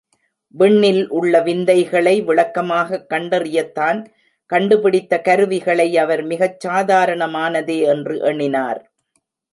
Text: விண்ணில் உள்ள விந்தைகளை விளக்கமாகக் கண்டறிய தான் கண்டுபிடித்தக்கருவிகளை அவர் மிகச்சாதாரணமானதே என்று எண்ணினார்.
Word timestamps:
விண்ணில் 0.53 1.09
உள்ள 1.09 1.41
விந்தைகளை 1.41 2.21
விளக்கமாகக் 2.21 3.09
கண்டறிய 3.09 3.71
தான் 3.71 3.99
கண்டுபிடித்தக்கருவிகளை 4.53 5.95
அவர் 5.97 6.23
மிகச்சாதாரணமானதே 6.25 7.79
என்று 7.85 8.19
எண்ணினார். 8.19 8.81